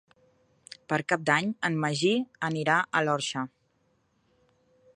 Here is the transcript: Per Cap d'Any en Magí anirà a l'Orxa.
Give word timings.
Per 0.93 0.97
Cap 1.11 1.25
d'Any 1.29 1.51
en 1.69 1.77
Magí 1.83 2.13
anirà 2.49 2.79
a 2.79 3.03
l'Orxa. 3.09 3.45